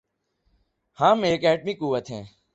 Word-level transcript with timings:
ہم 0.99 1.21
ایک 1.23 1.43
ایٹمی 1.45 1.73
قوت 1.73 2.11
ہیں۔ 2.11 2.23